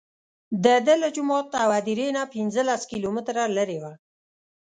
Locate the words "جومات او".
1.15-1.69